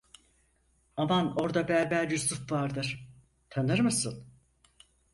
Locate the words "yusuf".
2.11-2.51